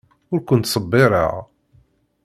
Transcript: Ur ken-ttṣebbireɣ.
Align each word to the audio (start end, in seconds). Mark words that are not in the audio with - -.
Ur 0.33 0.39
ken-ttṣebbireɣ. 0.41 1.33